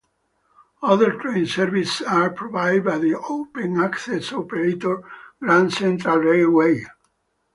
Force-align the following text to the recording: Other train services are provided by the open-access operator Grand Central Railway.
Other 0.81 1.11
train 1.11 1.45
services 1.45 2.01
are 2.01 2.31
provided 2.31 2.85
by 2.85 2.97
the 2.97 3.13
open-access 3.13 4.33
operator 4.33 5.03
Grand 5.39 5.73
Central 5.73 6.17
Railway. 6.17 6.85